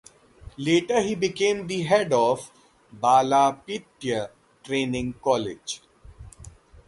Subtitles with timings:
[0.57, 2.49] Later he became the head of
[2.91, 4.31] Balapitiya
[4.63, 5.79] Training College.